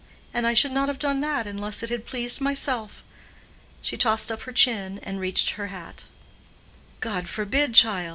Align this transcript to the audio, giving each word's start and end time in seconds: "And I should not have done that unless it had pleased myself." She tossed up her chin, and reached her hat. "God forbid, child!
"And 0.33 0.47
I 0.47 0.55
should 0.55 0.71
not 0.71 0.87
have 0.87 0.97
done 0.97 1.21
that 1.21 1.45
unless 1.45 1.83
it 1.83 1.91
had 1.91 2.07
pleased 2.07 2.41
myself." 2.41 3.03
She 3.83 3.97
tossed 3.97 4.31
up 4.31 4.41
her 4.49 4.51
chin, 4.51 4.99
and 5.03 5.19
reached 5.19 5.51
her 5.51 5.67
hat. 5.67 6.05
"God 7.01 7.29
forbid, 7.29 7.75
child! 7.75 8.09